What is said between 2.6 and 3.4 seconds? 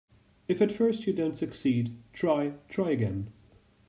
try again.